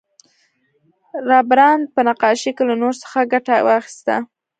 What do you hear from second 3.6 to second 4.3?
واخیسته.